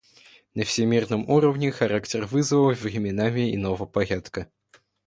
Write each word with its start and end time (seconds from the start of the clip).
На 0.55 0.63
всемирном 0.63 1.29
уровне 1.29 1.69
характер 1.71 2.25
вызовов 2.25 2.81
временами 2.81 3.53
иного 3.53 3.85
порядка. 3.85 4.51